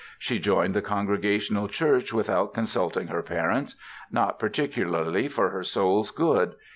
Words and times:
She 0.17 0.39
joined 0.39 0.73
the 0.73 0.81
Congregational 0.81 1.67
Church 1.67 2.11
without 2.11 2.55
consulting 2.55 3.05
her 3.09 3.21
parents; 3.21 3.75
not 4.11 4.39
particularly 4.39 5.27
for 5.27 5.51
her 5.51 5.61
soul's 5.63 6.09
good. 6.09 6.55